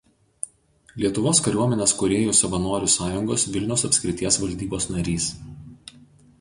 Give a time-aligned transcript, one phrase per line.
[1.03, 5.33] Lietuvos kariuomenės kūrėjų savanorių sąjungos Vilniaus apskrities valdybos narys.